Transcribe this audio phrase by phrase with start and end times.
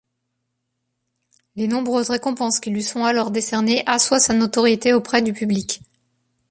[1.55, 5.83] Les nombreuses récompenses qui lui sont alors décernées assoient sa notoriété auprès du public.